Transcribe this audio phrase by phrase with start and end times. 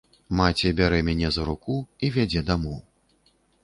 [0.37, 2.85] Маці бярэ мяне за руку і вядзе дамоў.